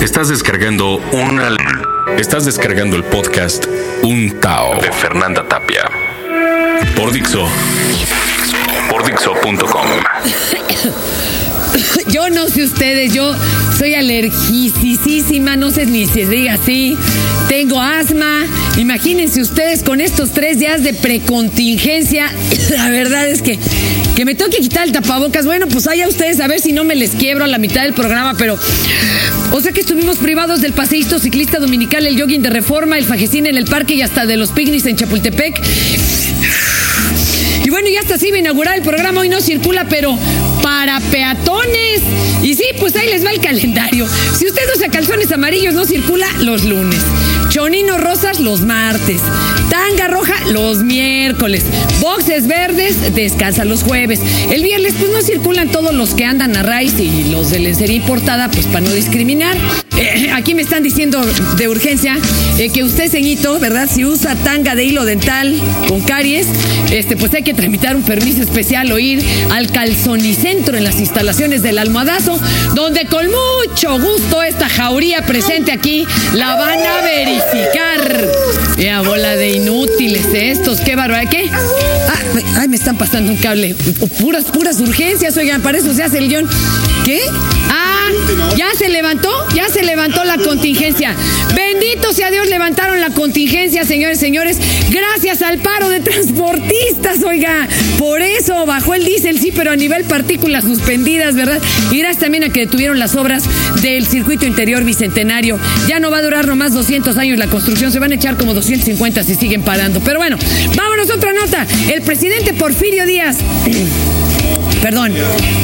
[0.00, 1.56] Estás descargando una.
[2.16, 3.66] Estás descargando el podcast
[4.02, 5.90] Un Tao de Fernanda Tapia.
[6.96, 7.46] Por Dixo.
[8.90, 9.86] Por Dixo.com.
[12.12, 13.34] Yo no sé ustedes, yo
[13.78, 16.96] soy alergicísima, no sé ni si se diga así.
[17.48, 18.46] Tengo asma.
[18.78, 22.32] Imagínense ustedes con estos tres días de precontingencia.
[22.70, 23.58] La verdad es que,
[24.16, 25.46] que me tengo que quitar el tapabocas.
[25.46, 27.94] Bueno, pues allá ustedes a ver si no me les quiebro a la mitad del
[27.94, 28.58] programa, pero.
[29.52, 33.46] O sea que estuvimos privados del paseísto ciclista dominical, el jogging de reforma, el fajecín
[33.46, 35.60] en el parque y hasta de los picnics en Chapultepec.
[37.64, 39.20] Y bueno, ya hasta así va a inaugurar el programa.
[39.20, 40.16] Hoy no circula, pero
[40.70, 42.00] para peatones.
[42.44, 44.06] Y sí, pues ahí les va el calendario.
[44.38, 47.00] Si usted usa calzones amarillos, no circula los lunes.
[47.48, 49.20] Chonino rosas los martes.
[49.68, 51.64] Tanga roja los miércoles.
[51.98, 54.20] Boxes verdes descansa los jueves.
[54.48, 57.96] El viernes pues no circulan todos los que andan a raíz y los de lencería
[57.96, 59.56] importada pues para no discriminar.
[60.00, 61.20] Eh, aquí me están diciendo
[61.58, 62.16] de urgencia
[62.56, 63.86] eh, que usted, ceñito, ¿verdad?
[63.92, 65.54] Si usa tanga de hilo dental
[65.88, 66.46] con caries,
[66.90, 71.62] este, pues hay que tramitar un permiso especial o ir al calzonicentro en las instalaciones
[71.62, 72.40] del almohadazo,
[72.74, 78.28] donde con mucho gusto esta jauría presente aquí la van a verificar.
[78.78, 81.28] Mira, bola de inútiles estos, qué bárbaro.
[81.28, 81.50] ¿Qué?
[81.52, 83.74] Ah, ay, me están pasando un cable.
[84.18, 86.48] Puras, puras urgencias, oigan, para eso se hace el guion.
[87.04, 87.20] ¿Qué?
[88.56, 91.14] Ya se levantó, ya se levantó la contingencia.
[91.54, 94.58] Bendito sea Dios, levantaron la contingencia, señores, señores.
[94.90, 97.68] Gracias al paro de transportistas, oiga.
[97.98, 101.60] Por eso bajó el diésel, sí, pero a nivel partículas suspendidas, ¿verdad?
[101.90, 103.44] Y gracias también a que detuvieron las obras
[103.82, 105.58] del circuito interior bicentenario.
[105.88, 108.54] Ya no va a durar nomás 200 años la construcción, se van a echar como
[108.54, 110.00] 250 si siguen parando.
[110.00, 110.36] Pero bueno,
[110.76, 111.66] vámonos otra nota.
[111.90, 113.38] El presidente Porfirio Díaz
[114.82, 115.12] perdón,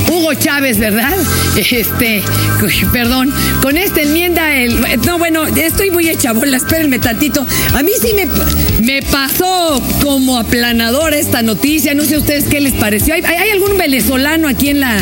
[0.08, 1.14] Hugo Chávez, ¿verdad?
[1.56, 2.22] Este,
[2.92, 7.46] perdón, con esta enmienda, el, no, bueno, estoy muy hecha bola, espérenme tantito.
[7.74, 8.26] A mí sí me,
[8.82, 13.14] me pasó como aplanador esta noticia, no sé ustedes qué les pareció.
[13.14, 14.96] ¿Hay, hay algún venezolano aquí en la,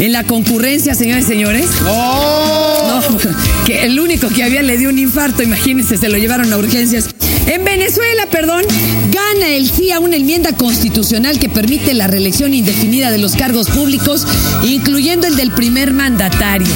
[0.00, 1.66] en la concurrencia, señores y señores?
[1.86, 3.00] ¡Oh!
[3.10, 3.18] No,
[3.66, 7.08] que el único que había le dio un infarto, imagínense, se lo llevaron a urgencias.
[7.54, 8.64] En Venezuela, perdón,
[9.12, 13.70] gana el sí a una enmienda constitucional que permite la reelección indefinida de los cargos
[13.70, 14.26] públicos,
[14.64, 16.66] incluyendo el del primer mandatario.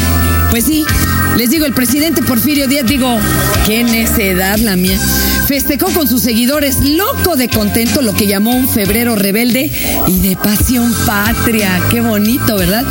[0.53, 0.85] Pues sí,
[1.37, 3.19] les digo, el presidente Porfirio Díaz, digo,
[3.67, 5.01] qué necedad la mía.
[5.49, 9.73] Festejó con sus seguidores, loco de contento, lo que llamó un febrero rebelde
[10.07, 11.83] y de pasión patria.
[11.91, 12.85] Qué bonito, ¿verdad?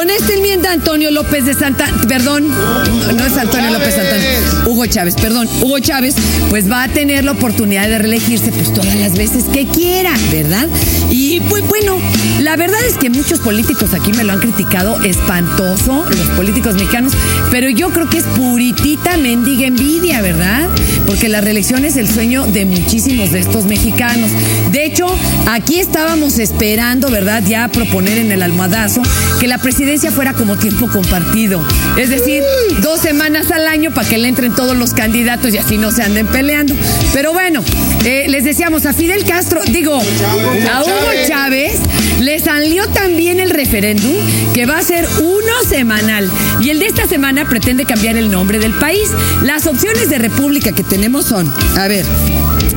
[0.00, 1.86] Con esta enmienda, Antonio López de Santa.
[2.08, 4.24] Perdón, no es Antonio López Santana.
[4.64, 5.46] Hugo Chávez, perdón.
[5.60, 6.14] Hugo Chávez,
[6.48, 10.68] pues va a tener la oportunidad de reelegirse, pues todas las veces que quiera, ¿verdad?
[11.10, 11.98] Y pues bueno,
[12.38, 17.12] la verdad es que muchos políticos aquí me lo han criticado espantoso, los políticos mexicanos,
[17.50, 20.66] pero yo creo que es puritita mendiga envidia, ¿verdad?
[21.10, 24.30] Porque la reelección es el sueño de muchísimos de estos mexicanos.
[24.70, 25.08] De hecho,
[25.48, 27.42] aquí estábamos esperando, ¿verdad?
[27.44, 29.02] Ya proponer en el almohadazo
[29.40, 31.60] que la presidencia fuera como tiempo compartido.
[31.98, 32.44] Es decir,
[32.80, 36.04] dos semanas al año para que le entren todos los candidatos y así no se
[36.04, 36.76] anden peleando.
[37.12, 37.60] Pero bueno,
[38.04, 41.80] eh, les decíamos a Fidel Castro, digo, a Hugo Chávez,
[42.20, 44.14] le salió también el referéndum
[44.54, 46.30] que va a ser uno semanal.
[46.60, 49.10] Y el de esta semana pretende cambiar el nombre del país.
[49.42, 52.04] Las opciones de república que tenemos son, a ver,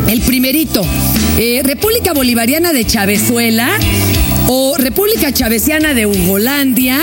[0.08, 0.82] el primerito,
[1.38, 3.70] eh, República Bolivariana de Chavezuela
[4.48, 7.00] o República Chavesiana de Ugolandia.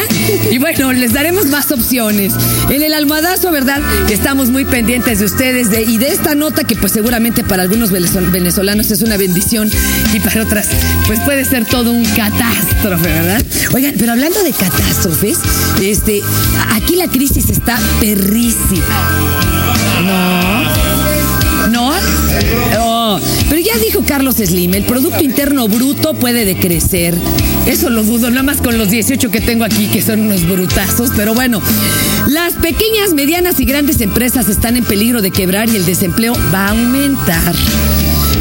[0.50, 2.32] Y bueno, les daremos más opciones.
[2.68, 3.80] En el almohadazo, ¿verdad?
[4.10, 7.92] Estamos muy pendientes de ustedes de, y de esta nota que pues seguramente para algunos
[7.92, 9.70] venezol- venezolanos es una bendición
[10.12, 10.68] y para otras
[11.06, 13.42] pues puede ser todo un catástrofe, ¿verdad?
[13.72, 15.38] Oigan, pero hablando de catástrofes,
[15.82, 16.20] este,
[16.72, 18.84] aquí la crisis está perrísima.
[20.04, 20.69] ¿No?
[23.72, 27.16] Ya dijo Carlos Slim, el Producto Interno Bruto puede decrecer.
[27.66, 31.10] Eso lo dudo, nada más con los 18 que tengo aquí, que son unos brutazos.
[31.16, 31.62] Pero bueno,
[32.28, 36.66] las pequeñas, medianas y grandes empresas están en peligro de quebrar y el desempleo va
[36.66, 37.54] a aumentar.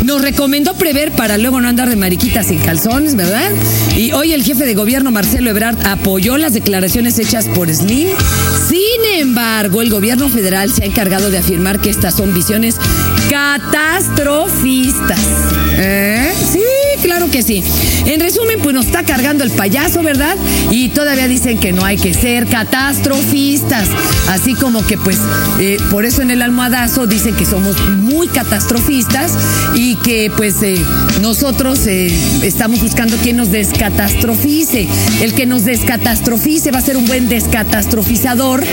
[0.09, 3.51] Nos recomendó prever para luego no andar de mariquitas sin calzones, ¿verdad?
[3.95, 8.07] Y hoy el jefe de gobierno, Marcelo Ebrard, apoyó las declaraciones hechas por Slim.
[8.67, 12.77] Sin embargo, el gobierno federal se ha encargado de afirmar que estas son visiones
[13.29, 15.19] catastrofistas.
[15.77, 16.33] ¿Eh?
[16.53, 16.63] Sí,
[16.99, 17.63] claro que sí.
[18.05, 20.35] En resumen, pues nos está cargando el payaso, ¿verdad?
[20.71, 23.87] Y todavía dicen que no hay que ser catastrofistas.
[24.27, 25.17] Así como que pues
[25.59, 29.33] eh, por eso en el almohadazo dicen que somos muy catastrofistas
[29.75, 30.75] y que pues eh,
[31.21, 32.07] nosotros eh,
[32.43, 34.87] estamos buscando quien nos descatastrofice.
[35.21, 38.63] El que nos descatastrofice va a ser un buen descatastrofizador.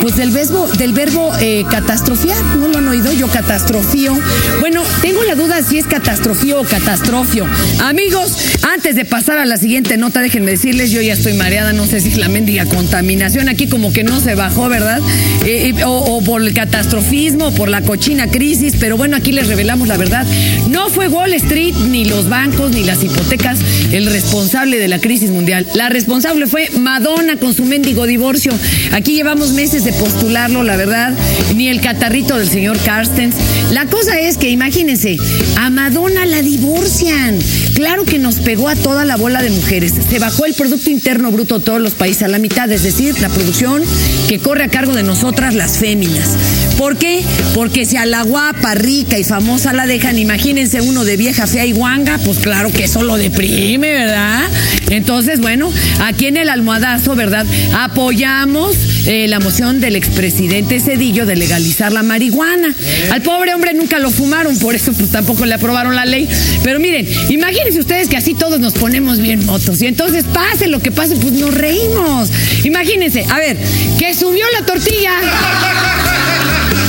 [0.00, 1.30] Pues del verbo, del verbo
[1.70, 3.12] catastrofiar, ¿no lo han oído?
[3.12, 4.18] Yo catastrofío.
[4.58, 7.46] Bueno, tengo la duda si es catastrofío o catastrofio.
[7.80, 8.36] Amigos,
[8.74, 12.02] antes de pasar a la siguiente nota, déjenme decirles, yo ya estoy mareada, no sé
[12.02, 15.00] si la mendiga contaminación aquí como que no se bajó, ¿verdad?
[15.46, 19.88] Eh, eh, o, por el catastrofismo, por la cochina crisis, pero bueno, aquí les revelamos
[19.88, 20.26] la verdad.
[20.68, 23.58] No fue Wall Street, ni los bancos, ni las hipotecas
[23.92, 25.66] el responsable de la crisis mundial.
[25.74, 28.52] La responsable fue Madonna con su mendigo divorcio.
[28.92, 31.14] Aquí llevamos meses de postularlo, la verdad,
[31.56, 33.34] ni el catarrito del señor Carstens.
[33.70, 35.16] La cosa es que imagínense,
[35.56, 36.42] a Madonna la
[36.82, 37.71] divorcian.
[37.74, 39.94] Claro que nos pegó a toda la bola de mujeres.
[40.08, 43.18] Se bajó el Producto Interno Bruto de todos los países a la mitad, es decir,
[43.20, 43.82] la producción
[44.28, 46.36] que corre a cargo de nosotras las féminas.
[46.76, 47.22] ¿Por qué?
[47.54, 51.64] Porque si a la guapa, rica y famosa la dejan, imagínense uno de vieja, fea
[51.64, 54.42] y guanga, pues claro que eso lo deprime, ¿verdad?
[54.90, 57.46] Entonces, bueno, aquí en el almohadazo, ¿verdad?
[57.72, 58.76] Apoyamos
[59.06, 62.74] eh, la moción del expresidente Cedillo de legalizar la marihuana.
[63.10, 66.28] Al pobre hombre nunca lo fumaron, por eso pues tampoco le aprobaron la ley.
[66.62, 69.80] Pero miren, imagínense ustedes que así todos nos ponemos bien motos.
[69.82, 72.30] Y entonces pase lo que pase, pues nos reímos.
[72.64, 73.56] Imagínense, a ver,
[73.98, 75.12] que subió la tortilla.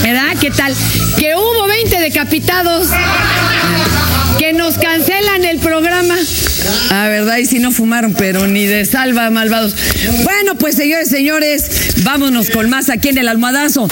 [0.01, 0.35] ¿Verdad?
[0.39, 0.75] ¿Qué tal?
[1.17, 2.89] Que hubo 20 decapitados.
[4.37, 6.15] Que nos cancelan el programa.
[6.89, 7.37] Ah, ¿verdad?
[7.37, 9.75] Y si no fumaron, pero ni de salva, malvados.
[10.23, 13.87] Bueno, pues señores, señores, vámonos con más aquí en el almohadazo.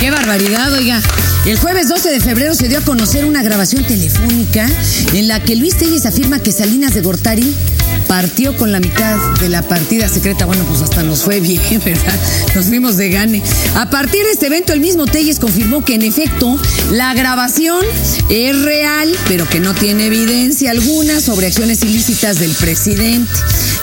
[0.00, 1.00] Qué barbaridad, oiga.
[1.44, 4.64] El jueves 12 de febrero se dio a conocer una grabación telefónica
[5.12, 7.52] en la que Luis Telles afirma que Salinas de Gortari
[8.06, 10.46] partió con la mitad de la partida secreta.
[10.46, 12.14] Bueno, pues hasta nos fue bien, ¿verdad?
[12.54, 13.42] Nos fuimos de gane.
[13.74, 16.56] A partir de este evento, el mismo Telles confirmó que en efecto
[16.92, 17.84] la grabación
[18.28, 23.32] es real, pero que no tiene evidencia alguna sobre acciones ilícitas del presidente.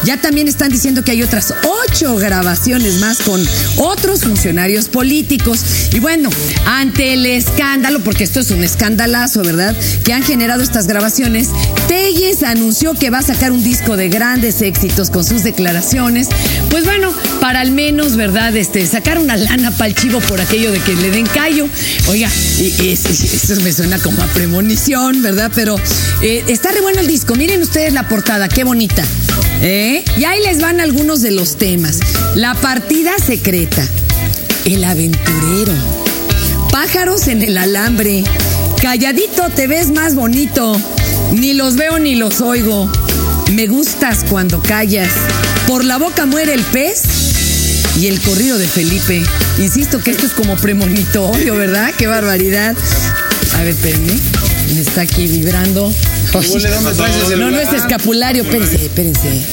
[0.06, 3.46] Ya también están diciendo que hay otras ocho grabaciones más con
[3.78, 5.60] otros funcionarios políticos.
[5.92, 6.30] Y bueno,
[6.66, 9.76] ante el escándalo, porque esto es un escandalazo, ¿verdad?
[10.04, 11.50] Que han generado estas grabaciones,
[11.88, 16.28] Telles anunció que va a sacar un disco de grandes éxitos con sus declaraciones.
[16.70, 17.12] Pues bueno,
[17.42, 18.56] para al menos, ¿verdad?
[18.56, 21.68] Este, sacar una lana para el chivo por aquello de que le den callo.
[22.08, 22.30] Oiga,
[22.60, 25.52] esto me suena como a premonición, ¿verdad?
[25.54, 25.76] Pero
[26.22, 27.36] eh, está re bueno el disco.
[27.36, 29.04] Miren ustedes la portada, qué bonita.
[29.62, 30.06] ¿Eh?
[30.18, 32.00] Y ahí les van algunos de los temas.
[32.36, 33.86] La partida secreta.
[34.66, 36.09] El aventurero.
[36.82, 38.24] Pájaros en el alambre.
[38.82, 40.80] Calladito te ves más bonito.
[41.34, 42.90] Ni los veo ni los oigo.
[43.52, 45.10] Me gustas cuando callas.
[45.68, 47.04] Por la boca muere el pez.
[47.98, 49.22] Y el corrido de Felipe.
[49.58, 51.94] Insisto que esto es como premonitorio, ¿verdad?
[51.98, 52.78] Qué barbaridad.
[53.56, 54.14] A ver, espérenme.
[54.74, 55.94] Me está aquí vibrando.
[57.38, 58.44] No, no es escapulario.
[58.44, 59.46] Espérense, espérense.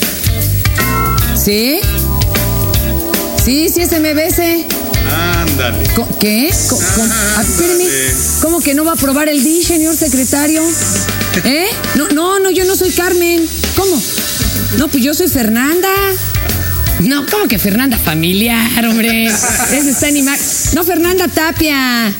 [1.34, 1.80] ¿Sí?
[3.44, 4.85] Sí, sí es MBS.
[5.12, 5.84] Ándale.
[6.20, 6.50] ¿Qué?
[6.52, 7.44] Ah.
[8.42, 10.62] ¿Cómo que no va a aprobar el D, señor secretario?
[11.44, 11.66] ¿Eh?
[11.94, 13.46] No, no, no, yo no soy Carmen.
[13.76, 14.00] ¿Cómo?
[14.78, 15.88] No, pues yo soy Fernanda.
[17.00, 19.26] No, ¿cómo que Fernanda familiar, hombre?
[19.72, 20.38] Ese está animal.
[20.74, 22.12] No, Fernanda Tapia.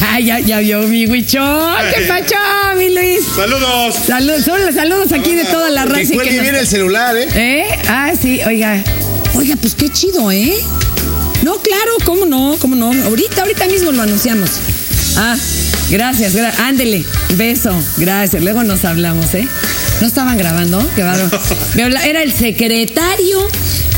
[0.00, 1.74] Ay, ya, ya vio mi huichón.
[1.94, 2.34] ¿Qué pacho,
[2.76, 3.20] mi Luis?
[3.34, 3.94] Saludos.
[4.06, 6.10] Saludos, son los saludos aquí de toda la raza.
[6.10, 7.28] Que cuelgue bien el celular, ¿eh?
[7.34, 7.66] ¿Eh?
[7.88, 8.82] Ah, sí, oiga.
[9.34, 10.54] Oiga, pues qué chido, ¿eh?
[11.46, 12.56] No, claro, ¿cómo no?
[12.60, 12.90] ¿Cómo no?
[13.04, 14.50] Ahorita, ahorita mismo lo anunciamos.
[15.16, 15.36] Ah,
[15.88, 16.58] gracias, gracias.
[16.58, 17.04] Ándele,
[17.36, 18.42] beso, gracias.
[18.42, 19.46] Luego nos hablamos, ¿eh?
[20.00, 20.86] ¿No estaban grabando?
[20.94, 23.48] Qué Era el secretario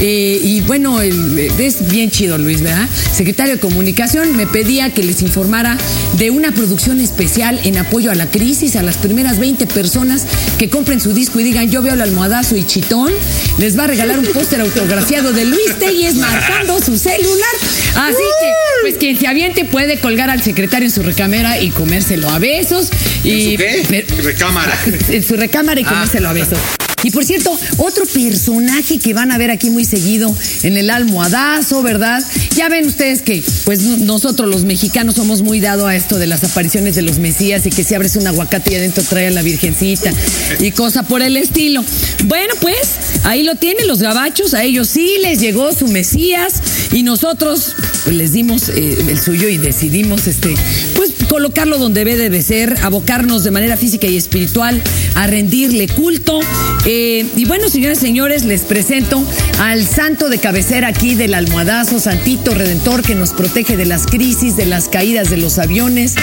[0.01, 2.89] eh, y bueno, es bien chido Luis, ¿verdad?
[3.13, 5.77] Secretario de Comunicación me pedía que les informara
[6.13, 10.25] de una producción especial en apoyo a la crisis, a las primeras 20 personas
[10.57, 13.13] que compren su disco y digan yo veo el almohadazo y chitón,
[13.59, 17.49] les va a regalar un póster autografiado de Luis Telles marcando su celular.
[17.97, 18.53] Así que,
[18.83, 22.91] pues quien se aviente puede colgar al secretario en su recámara y comérselo a besos.
[23.25, 24.07] Y, ¿En su qué?
[24.23, 24.79] recámara.
[25.09, 25.85] En su recámara y.
[25.89, 26.59] comérselo a besos.
[27.05, 31.83] Y por cierto, otro personaje que van a ver aquí muy seguido en el almohadazo,
[31.83, 32.25] ¿verdad?
[32.57, 36.43] Ya ven ustedes que, pues nosotros los mexicanos somos muy dados a esto de las
[36.43, 39.43] apariciones de los mesías y que si abres un aguacate y adentro trae a la
[39.43, 40.11] virgencita
[40.59, 41.85] y cosa por el estilo.
[42.25, 46.55] Bueno, pues ahí lo tienen los gabachos, a ellos sí les llegó su mesías
[46.93, 47.77] y nosotros
[48.07, 50.55] les dimos eh, el suyo y decidimos, este,
[50.95, 54.83] pues colocarlo donde debe de ser, abocarnos de manera física y espiritual
[55.15, 56.41] a rendirle culto.
[56.87, 59.23] Eh, y bueno, señores y señores, les presento
[59.61, 64.57] al santo de cabecera aquí del almohadazo, Santito Redentor, que nos protege de las crisis,
[64.57, 66.15] de las caídas de los aviones,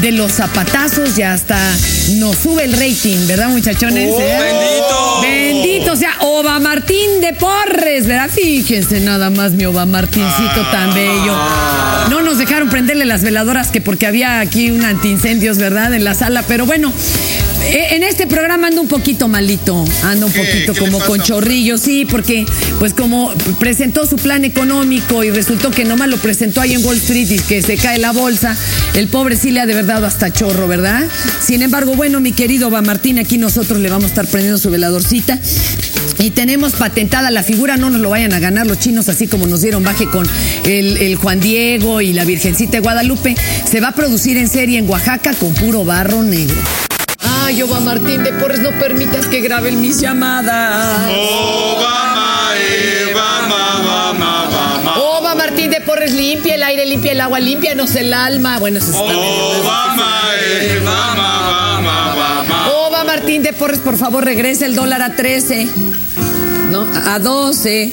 [0.00, 1.58] de los zapatazos y hasta
[2.16, 4.12] nos sube el rating, ¿verdad, muchachones?
[4.14, 4.38] Oh, ¿Eh?
[4.40, 5.41] bendito.
[6.52, 8.28] Oba Martín de Porres, ¿verdad?
[8.28, 11.34] Fíjense nada más mi Oba Martincito tan bello.
[12.10, 15.94] No nos dejaron prenderle las veladoras que porque había aquí un antiincendios, ¿verdad?
[15.94, 16.92] En la sala, pero bueno.
[17.70, 21.78] eh, En este programa ando un poquito malito, ando un poquito ¿Qué como con chorrillo,
[21.78, 22.44] sí, porque
[22.78, 26.98] pues como presentó su plan económico y resultó que nomás lo presentó ahí en Wall
[26.98, 28.54] Street y que se cae la bolsa,
[28.92, 31.02] el pobre sí le ha de verdad hasta chorro, ¿verdad?
[31.42, 34.68] Sin embargo, bueno, mi querido Oba Martín, aquí nosotros le vamos a estar prendiendo su
[34.68, 35.38] veladorcita.
[36.18, 39.46] Y tenemos patentada la figura, no nos lo vayan a ganar los chinos, así como
[39.46, 40.28] nos dieron baje con
[40.64, 43.34] el, el Juan Diego y la Virgencita de Guadalupe.
[43.70, 46.56] Se va a producir en serie en Oaxaca con puro barro negro.
[47.44, 51.10] Ay, Oba Martín de Porres, no permitas que graben mis llamadas.
[51.10, 52.50] Obama,
[53.12, 54.98] Obama, Obama, Obama.
[54.98, 58.58] Oba Martín de Porres, limpia el aire, limpia el agua, límpianos el alma.
[58.58, 60.12] Bueno, eso está Obama, Obama,
[60.80, 61.71] Obama, Obama.
[61.71, 61.71] Oba
[63.14, 65.68] Martín de Porres, por favor, regrese el dólar a 13.
[66.70, 67.92] No, a 12.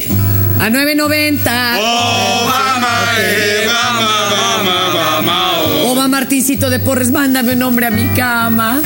[0.61, 1.41] A 9.90.
[1.77, 2.87] Obama,
[3.65, 5.61] Obama, Obama, Obama.
[5.87, 8.81] Oba Martincito de Porres, mándame un hombre a mi cama.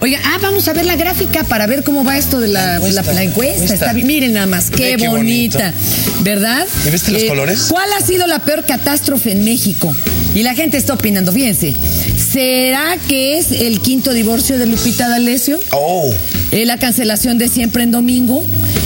[0.00, 2.74] Oiga, ah, vamos a ver la gráfica para ver cómo va esto de la, La
[2.76, 3.74] encuesta, la- la encuesta.
[3.74, 3.92] Está.
[3.92, 5.74] Miren nada más, qué, bonita,
[6.22, 6.66] ¿verdad?
[6.66, 7.66] Eh, ¿Y viste los colores?
[7.68, 9.94] ¿Cuál ha sido la peor catástrofe en México?
[10.34, 11.74] Y la gente está opinando, fíjense.
[12.32, 15.58] ¿Será que es el quinto divorcio de Lupita D'Alessio?
[15.72, 16.12] Oh,
[16.52, 18.44] Eh, la cancelación de siempre en domingo.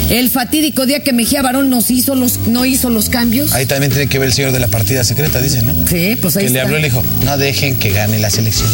[0.09, 3.53] El fatídico día que Mejía Barón nos hizo los, no hizo los cambios.
[3.53, 5.73] ahí también tiene que ver el señor de la partida secreta, dice, ¿no?
[5.89, 8.69] Sí, pues ahí que le habló y le dijo, no dejen que gane la selección.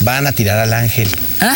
[0.00, 1.08] Van a tirar al ángel.
[1.40, 1.54] Ah.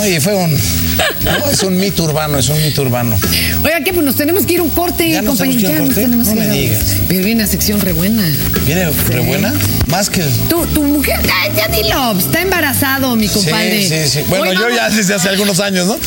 [0.00, 0.52] Oye, fue un...
[0.52, 3.18] No, es un mito urbano, es un mito urbano.
[3.62, 3.92] Oiga, ¿qué?
[3.92, 5.68] Pues nos tenemos que ir a un corte, ¿Ya compañero.
[5.68, 6.84] a Ya nos tenemos No que me ir a- digas.
[7.08, 8.22] Pero viene una sección re buena.
[8.64, 9.52] ¿Viene re buena?
[9.86, 10.22] Más que...
[10.48, 13.82] Tu, tu mujer, ay, ya dilo, está embarazado, mi compadre.
[13.82, 14.24] Sí, sí, sí.
[14.28, 15.98] Bueno, Hoy yo vamos- ya desde hace algunos años, ¿no?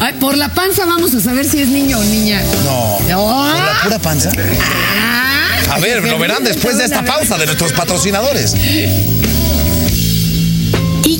[0.00, 2.42] Ay, por la panza vamos a saber si es niño o niña.
[2.64, 2.98] No.
[3.08, 3.16] No.
[3.26, 4.30] ¿Con la pura panza?
[5.00, 8.54] Ah, A ver, lo verán después de esta pausa de nuestros patrocinadores.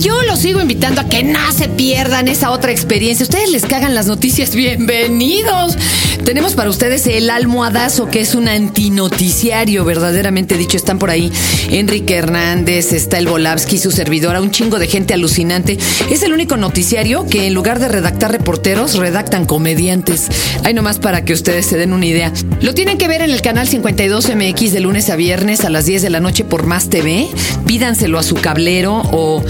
[0.03, 3.23] Yo los sigo invitando a que no se pierdan esa otra experiencia.
[3.23, 5.79] Ustedes les cagan las noticias, bienvenidos.
[6.25, 10.77] Tenemos para ustedes el almohadazo, que es un antinoticiario, verdaderamente dicho.
[10.77, 11.31] Están por ahí
[11.71, 15.79] Enrique Hernández, está el Volavsky, su servidora, un chingo de gente alucinante.
[16.11, 20.27] Es el único noticiario que en lugar de redactar reporteros, redactan comediantes.
[20.65, 22.33] Hay nomás para que ustedes se den una idea.
[22.61, 26.03] Lo tienen que ver en el canal 52MX de lunes a viernes a las 10
[26.03, 27.29] de la noche por Más TV.
[27.67, 29.45] Pídanselo a su cablero o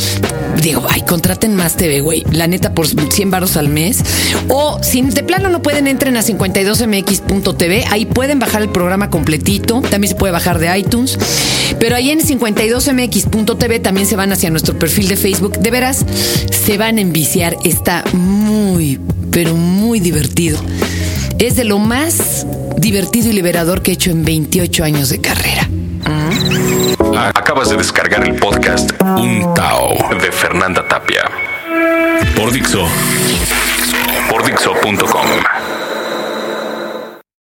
[0.61, 2.25] digo, ay, contraten Más TV, güey.
[2.31, 4.03] La neta por 100 varos al mes.
[4.49, 7.85] O si de plano no pueden, entren a 52mx.tv.
[7.91, 9.81] Ahí pueden bajar el programa completito.
[9.83, 11.19] También se puede bajar de iTunes.
[11.79, 15.59] Pero ahí en 52mx.tv también se van hacia nuestro perfil de Facebook.
[15.59, 16.05] De veras,
[16.51, 17.57] se van a enviciar.
[17.65, 20.59] Está muy, pero muy divertido.
[21.39, 22.47] Es de lo más
[22.79, 25.69] divertido y liberador que he hecho en 28 años de carrera.
[27.53, 31.31] Acabas de descargar el podcast Un Tao de Fernanda Tapia.
[32.35, 32.89] Por Dixo.
[34.31, 35.62] Por Dixo.com.